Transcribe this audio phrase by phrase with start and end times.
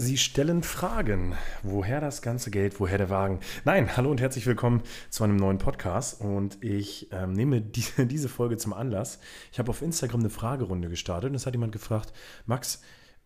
[0.00, 1.34] Sie stellen Fragen.
[1.62, 3.38] Woher das ganze Geld, woher der Wagen?
[3.66, 6.22] Nein, hallo und herzlich willkommen zu einem neuen Podcast.
[6.22, 9.18] Und ich ähm, nehme die, diese Folge zum Anlass.
[9.52, 12.14] Ich habe auf Instagram eine Fragerunde gestartet und es hat jemand gefragt,
[12.46, 12.80] Max,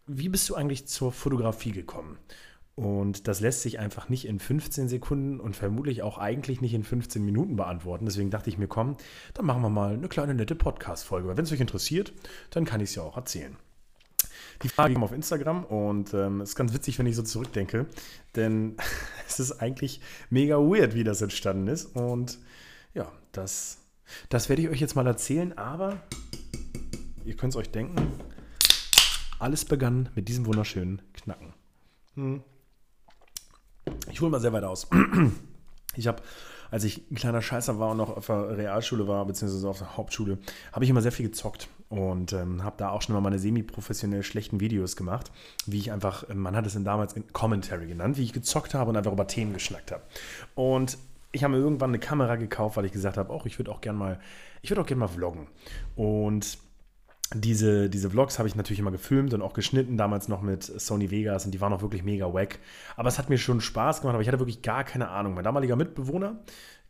[0.08, 2.18] wie bist du eigentlich zur Fotografie gekommen?
[2.74, 6.82] Und das lässt sich einfach nicht in 15 Sekunden und vermutlich auch eigentlich nicht in
[6.82, 8.04] 15 Minuten beantworten.
[8.04, 8.96] Deswegen dachte ich mir, komm,
[9.34, 11.36] dann machen wir mal eine kleine nette Podcast-Folge.
[11.36, 12.12] Wenn es euch interessiert,
[12.50, 13.56] dann kann ich es ja auch erzählen.
[14.62, 17.86] Die Frage ging auf Instagram und es ähm, ist ganz witzig, wenn ich so zurückdenke,
[18.36, 18.76] denn
[19.28, 21.96] es ist eigentlich mega weird, wie das entstanden ist.
[21.96, 22.38] Und
[22.94, 23.78] ja, das,
[24.28, 26.02] das werde ich euch jetzt mal erzählen, aber
[27.24, 28.12] ihr könnt es euch denken,
[29.38, 31.52] alles begann mit diesem wunderschönen Knacken.
[32.14, 32.42] Hm.
[34.10, 34.88] Ich hole mal sehr weit aus.
[35.96, 36.20] Ich habe,
[36.72, 39.96] als ich ein kleiner Scheißer war und noch auf der Realschule war, beziehungsweise auf der
[39.96, 40.38] Hauptschule,
[40.72, 44.24] habe ich immer sehr viel gezockt und ähm, habe da auch schon mal meine semi-professionell
[44.24, 45.30] schlechten Videos gemacht,
[45.64, 48.90] wie ich einfach, ähm, man hat es damals in Commentary genannt, wie ich gezockt habe
[48.90, 50.02] und einfach über Themen geschnackt habe.
[50.56, 50.98] Und
[51.30, 53.80] ich habe mir irgendwann eine Kamera gekauft, weil ich gesagt habe, oh, ich würde auch
[53.80, 54.20] gerne mal,
[54.60, 55.46] ich würde auch gerne mal vloggen.
[55.94, 56.58] Und
[57.32, 61.12] diese, diese Vlogs habe ich natürlich immer gefilmt und auch geschnitten, damals noch mit Sony
[61.12, 62.58] Vegas und die waren auch wirklich mega wack.
[62.96, 65.34] Aber es hat mir schon Spaß gemacht, aber ich hatte wirklich gar keine Ahnung.
[65.34, 66.40] Mein damaliger Mitbewohner,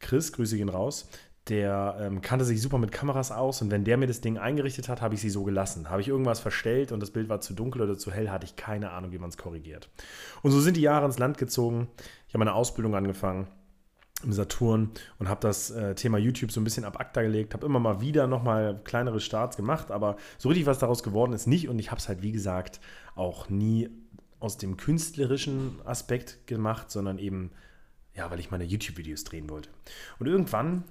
[0.00, 1.10] Chris, grüße ihn raus,
[1.48, 4.88] der ähm, kannte sich super mit Kameras aus und wenn der mir das Ding eingerichtet
[4.88, 5.90] hat, habe ich sie so gelassen.
[5.90, 8.56] Habe ich irgendwas verstellt und das Bild war zu dunkel oder zu hell, hatte ich
[8.56, 9.90] keine Ahnung, wie man es korrigiert.
[10.42, 11.88] Und so sind die Jahre ins Land gezogen.
[12.28, 13.48] Ich habe meine Ausbildung angefangen
[14.22, 17.66] im Saturn und habe das äh, Thema YouTube so ein bisschen ab ACTA gelegt, habe
[17.66, 21.68] immer mal wieder nochmal kleinere Starts gemacht, aber so richtig was daraus geworden ist nicht
[21.68, 22.80] und ich habe es halt, wie gesagt,
[23.16, 23.90] auch nie
[24.40, 27.50] aus dem künstlerischen Aspekt gemacht, sondern eben,
[28.14, 29.68] ja, weil ich meine YouTube-Videos drehen wollte.
[30.18, 30.84] Und irgendwann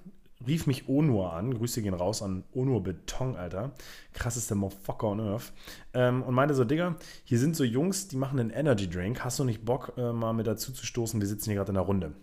[0.47, 3.71] rief mich Onur an, Grüße gehen raus an Onur Beton, Alter,
[4.13, 5.53] krassester Motherfucker on Earth,
[5.93, 9.39] ähm, und meinte so, Digga, hier sind so Jungs, die machen einen Energy Drink, hast
[9.39, 11.83] du nicht Bock, äh, mal mit dazu zu stoßen, wir sitzen hier gerade in der
[11.83, 12.13] Runde.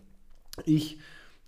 [0.65, 0.99] Ich,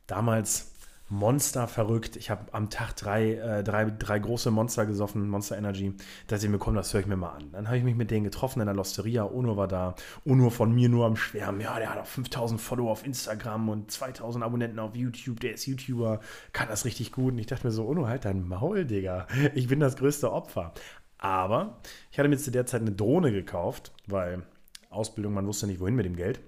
[0.06, 0.72] damals
[1.12, 2.16] Monster verrückt.
[2.16, 5.92] Ich habe am Tag drei, äh, drei, drei große Monster gesoffen, Monster Energy.
[6.26, 7.50] Da sie mir kommen, das höre ich mir mal an.
[7.52, 9.26] Dann habe ich mich mit denen getroffen in der Losteria.
[9.26, 9.94] Onur war da.
[10.24, 11.60] Onur von mir nur am Schwärmen.
[11.60, 15.40] Ja, der hat auch 5000 Follower auf Instagram und 2000 Abonnenten auf YouTube.
[15.40, 16.20] Der ist YouTuber,
[16.54, 17.34] kann das richtig gut.
[17.34, 19.26] Und ich dachte mir so, Onur, halt dein Maul, Digga.
[19.54, 20.72] Ich bin das größte Opfer.
[21.18, 21.76] Aber
[22.10, 24.44] ich hatte mir zu der Zeit eine Drohne gekauft, weil
[24.88, 26.40] Ausbildung, man wusste nicht, wohin mit dem Geld.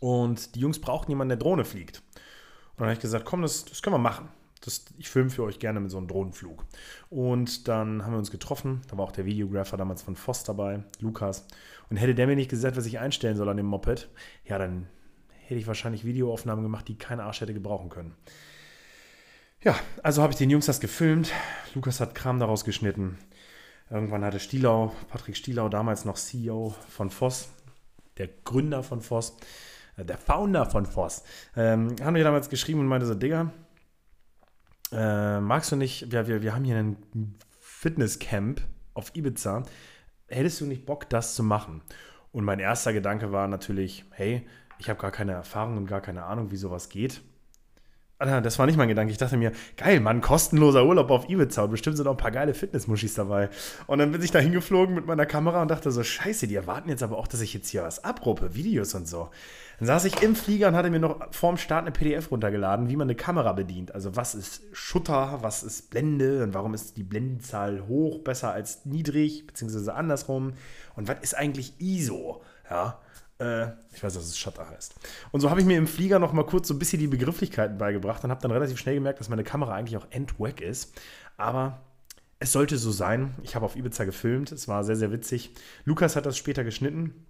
[0.00, 2.02] Und die Jungs brauchten jemanden, der Drohne fliegt.
[2.78, 4.28] Dann habe ich gesagt, komm, das, das können wir machen.
[4.60, 6.64] Das, ich filme für euch gerne mit so einem Drohnenflug.
[7.10, 8.82] Und dann haben wir uns getroffen.
[8.88, 11.46] Da war auch der Videographer damals von Voss dabei, Lukas.
[11.90, 14.08] Und hätte der mir nicht gesagt, was ich einstellen soll an dem Moped,
[14.44, 14.88] ja, dann
[15.46, 18.14] hätte ich wahrscheinlich Videoaufnahmen gemacht, die kein Arsch hätte gebrauchen können.
[19.62, 21.32] Ja, also habe ich den Jungs das gefilmt.
[21.74, 23.18] Lukas hat Kram daraus geschnitten.
[23.90, 27.48] Irgendwann hatte Stielau, Patrick Stielau, damals noch CEO von Voss,
[28.18, 29.36] der Gründer von Voss,
[30.04, 31.24] der Founder von Voss,
[31.56, 33.52] ähm, haben mir damals geschrieben und meinte so, Digga,
[34.92, 36.96] äh, magst du nicht, wir, wir, wir haben hier ein
[37.60, 38.60] Fitnesscamp
[38.94, 39.62] auf Ibiza,
[40.28, 41.82] hättest du nicht Bock, das zu machen?
[42.32, 44.46] Und mein erster Gedanke war natürlich, hey,
[44.78, 47.20] ich habe gar keine Erfahrung und gar keine Ahnung, wie sowas geht.
[48.20, 49.12] Alter, das war nicht mein Gedanke.
[49.12, 52.32] Ich dachte mir, geil, Mann, kostenloser Urlaub auf Ibiza und bestimmt sind auch ein paar
[52.32, 53.48] geile Fitnessmuschis dabei.
[53.86, 56.88] Und dann bin ich da hingeflogen mit meiner Kamera und dachte so, scheiße, die erwarten
[56.88, 59.30] jetzt aber auch, dass ich jetzt hier was abruppe, Videos und so.
[59.78, 62.96] Dann saß ich im Flieger und hatte mir noch vorm Start eine PDF runtergeladen, wie
[62.96, 63.94] man eine Kamera bedient.
[63.94, 68.84] Also was ist Schutter, was ist Blende und warum ist die Blendenzahl hoch besser als
[68.84, 70.54] niedrig, beziehungsweise andersrum.
[70.96, 72.42] Und was ist eigentlich ISO?
[72.68, 72.98] Ja,
[73.38, 74.94] ich weiß, dass es Shutter heißt.
[75.30, 77.78] Und so habe ich mir im Flieger noch mal kurz so ein bisschen die Begrifflichkeiten
[77.78, 80.92] beigebracht und habe dann relativ schnell gemerkt, dass meine Kamera eigentlich auch endwack ist.
[81.36, 81.80] Aber
[82.40, 83.34] es sollte so sein.
[83.42, 84.50] Ich habe auf Ibiza gefilmt.
[84.50, 85.54] Es war sehr, sehr witzig.
[85.84, 87.26] Lukas hat das später geschnitten.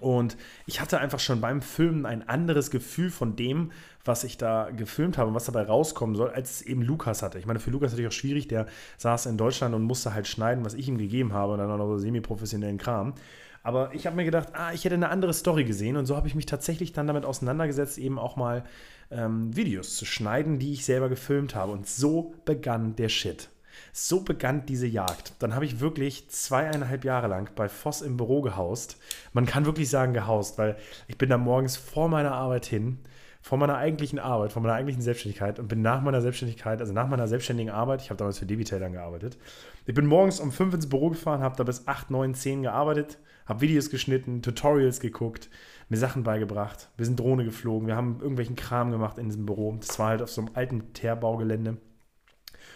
[0.00, 3.70] Und ich hatte einfach schon beim Filmen ein anderes Gefühl von dem,
[4.04, 7.38] was ich da gefilmt habe und was dabei rauskommen soll, als es eben Lukas hatte.
[7.38, 8.66] Ich meine, für Lukas natürlich auch schwierig, der
[8.98, 11.78] saß in Deutschland und musste halt schneiden, was ich ihm gegeben habe und dann auch
[11.78, 13.14] noch so semi-professionellen Kram.
[13.64, 16.28] Aber ich habe mir gedacht, ah, ich hätte eine andere Story gesehen und so habe
[16.28, 18.62] ich mich tatsächlich dann damit auseinandergesetzt, eben auch mal
[19.10, 21.72] ähm, Videos zu schneiden, die ich selber gefilmt habe.
[21.72, 23.48] Und so begann der Shit.
[23.92, 25.32] So begann diese Jagd.
[25.38, 28.98] Dann habe ich wirklich zweieinhalb Jahre lang bei Voss im Büro gehaust.
[29.32, 30.76] Man kann wirklich sagen gehaust, weil
[31.08, 32.98] ich bin da morgens vor meiner Arbeit hin,
[33.44, 37.08] vor meiner eigentlichen Arbeit, vor meiner eigentlichen Selbstständigkeit und bin nach meiner Selbstständigkeit, also nach
[37.08, 39.36] meiner selbstständigen Arbeit, ich habe damals für Debitel dann gearbeitet,
[39.84, 43.18] ich bin morgens um fünf ins Büro gefahren, habe da bis acht, neun, zehn gearbeitet,
[43.44, 45.50] habe Videos geschnitten, Tutorials geguckt,
[45.90, 46.88] mir Sachen beigebracht.
[46.96, 49.76] Wir sind Drohne geflogen, wir haben irgendwelchen Kram gemacht in diesem Büro.
[49.78, 51.76] Das war halt auf so einem alten Teerbaugelände,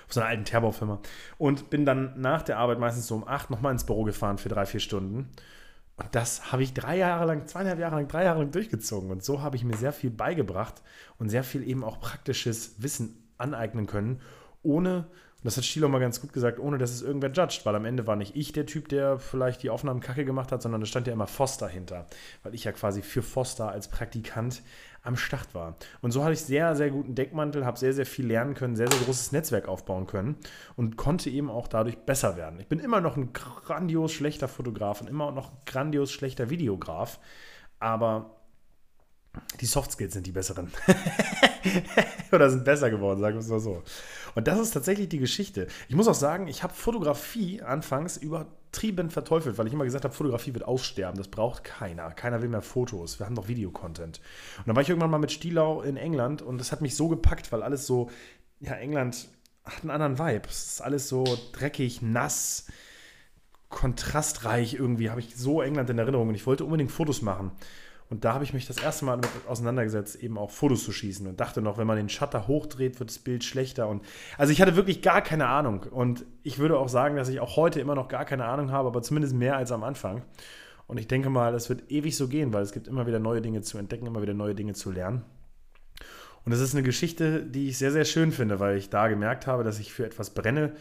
[0.07, 1.01] auf so einer alten Teerbaufirma.
[1.39, 4.51] Und bin dann nach der Arbeit meistens so um acht nochmal ins Büro gefahren für
[4.51, 5.31] drei, vier Stunden.
[5.99, 9.11] Und das habe ich drei Jahre lang, zweieinhalb Jahre lang, drei Jahre lang durchgezogen.
[9.11, 10.83] Und so habe ich mir sehr viel beigebracht
[11.19, 14.21] und sehr viel eben auch praktisches Wissen aneignen können,
[14.63, 17.77] ohne, und das hat Stilo mal ganz gut gesagt, ohne dass es irgendwer judgt, weil
[17.77, 20.81] am Ende war nicht ich der Typ, der vielleicht die Aufnahmen kacke gemacht hat, sondern
[20.81, 22.07] da stand ja immer Foster hinter,
[22.43, 24.63] weil ich ja quasi für Foster als Praktikant
[25.05, 25.77] am Start war.
[26.01, 28.91] Und so hatte ich sehr, sehr guten Deckmantel, habe sehr, sehr viel lernen können, sehr,
[28.91, 30.35] sehr großes Netzwerk aufbauen können
[30.75, 32.59] und konnte eben auch dadurch besser werden.
[32.59, 37.21] Ich bin immer noch ein grandios schlechter Fotograf und immer noch ein grandios schlechter Videograf,
[37.79, 38.38] aber
[39.61, 40.71] die Soft Skills sind die besseren.
[42.33, 43.83] Oder sind besser geworden, sagen wir es mal so.
[44.35, 45.67] Und das ist tatsächlich die Geschichte.
[45.89, 50.15] Ich muss auch sagen, ich habe Fotografie anfangs übertrieben verteufelt, weil ich immer gesagt habe,
[50.15, 51.19] Fotografie wird aussterben.
[51.19, 52.11] Das braucht keiner.
[52.11, 53.19] Keiner will mehr Fotos.
[53.19, 54.21] Wir haben doch Videocontent.
[54.59, 57.09] Und dann war ich irgendwann mal mit Stielau in England und das hat mich so
[57.09, 58.11] gepackt, weil alles so,
[58.61, 59.29] ja, England
[59.65, 60.49] hat einen anderen Vibe.
[60.49, 62.67] Es ist alles so dreckig, nass,
[63.69, 65.11] kontrastreich irgendwie.
[65.11, 67.53] Habe ich so England in Erinnerung und ich wollte unbedingt Fotos machen.
[68.11, 71.27] Und da habe ich mich das erste Mal damit auseinandergesetzt, eben auch Fotos zu schießen
[71.27, 73.89] und dachte noch, wenn man den Shutter hochdreht, wird das Bild schlechter.
[73.89, 74.03] Und
[74.39, 75.83] also ich hatte wirklich gar keine Ahnung.
[75.91, 78.89] Und ich würde auch sagen, dass ich auch heute immer noch gar keine Ahnung habe,
[78.89, 80.23] aber zumindest mehr als am Anfang.
[80.87, 83.43] Und ich denke mal, das wird ewig so gehen, weil es gibt immer wieder neue
[83.43, 85.23] Dinge zu entdecken, immer wieder neue Dinge zu lernen.
[86.47, 89.47] Und das ist eine Geschichte, die ich sehr, sehr schön finde, weil ich da gemerkt
[89.47, 90.73] habe, dass ich für etwas brenne,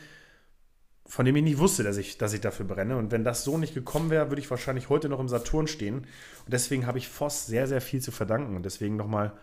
[1.07, 2.97] von dem ich nicht wusste, dass ich, dass ich dafür brenne.
[2.97, 5.99] Und wenn das so nicht gekommen wäre, würde ich wahrscheinlich heute noch im Saturn stehen.
[5.99, 8.55] Und deswegen habe ich Voss sehr, sehr viel zu verdanken.
[8.55, 9.37] Und deswegen nochmal.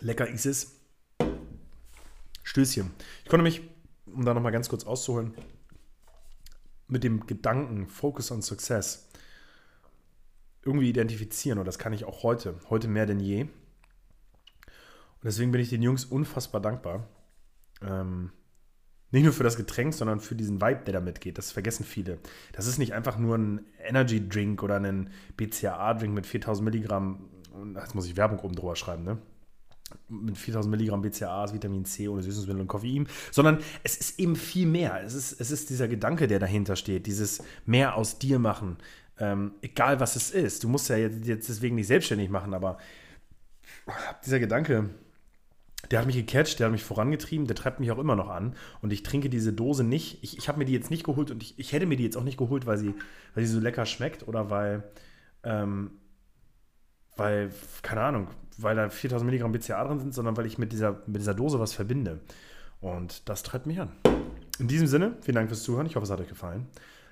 [0.00, 0.72] Lecker ist es.
[2.42, 2.90] Stößchen.
[3.22, 3.62] Ich konnte mich,
[4.06, 5.34] um da nochmal ganz kurz auszuholen,
[6.88, 9.08] mit dem Gedanken Focus on Success
[10.64, 11.58] irgendwie identifizieren.
[11.58, 13.46] Und das kann ich auch heute, heute mehr denn je.
[15.20, 17.08] Und deswegen bin ich den Jungs unfassbar dankbar.
[17.82, 18.30] Ähm,
[19.10, 21.38] nicht nur für das Getränk, sondern für diesen Vibe, der da mitgeht.
[21.38, 22.18] Das vergessen viele.
[22.52, 27.30] Das ist nicht einfach nur ein Energy Drink oder ein BCAA-Drink mit 4000 Milligramm.
[27.74, 29.18] Jetzt muss ich Werbung oben drüber schreiben, ne?
[30.08, 34.66] Mit 4000 Milligramm BCAAs, Vitamin C ohne Süßungsmittel und Koffein, sondern es ist eben viel
[34.66, 35.02] mehr.
[35.02, 38.76] Es ist, es ist dieser Gedanke, der dahinter steht, dieses mehr aus dir machen,
[39.18, 40.62] ähm, egal was es ist.
[40.62, 42.76] Du musst ja jetzt, jetzt deswegen nicht selbstständig machen, aber
[44.26, 44.90] dieser Gedanke,
[45.90, 48.54] der hat mich gecatcht, der hat mich vorangetrieben, der treibt mich auch immer noch an.
[48.82, 50.22] Und ich trinke diese Dose nicht.
[50.22, 52.16] Ich, ich habe mir die jetzt nicht geholt und ich, ich hätte mir die jetzt
[52.16, 52.94] auch nicht geholt, weil sie,
[53.34, 54.82] weil sie so lecker schmeckt oder weil,
[55.44, 55.92] ähm,
[57.16, 57.50] weil,
[57.82, 58.28] keine Ahnung,
[58.58, 61.60] weil da 4000 Milligramm BCA drin sind, sondern weil ich mit dieser, mit dieser Dose
[61.60, 62.20] was verbinde.
[62.80, 63.90] Und das treibt mich an.
[64.58, 65.86] In diesem Sinne, vielen Dank fürs Zuhören.
[65.86, 66.66] Ich hoffe, es hat euch gefallen.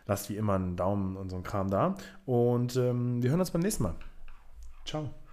[0.07, 1.97] Lasst wie immer einen Daumen und so einen Kram da.
[2.27, 3.95] Und ähm, wir hören uns beim nächsten Mal.
[4.85, 5.17] Ciao.